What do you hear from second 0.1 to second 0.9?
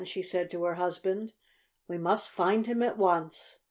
said to her